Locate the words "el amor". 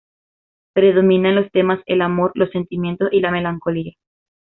1.85-2.31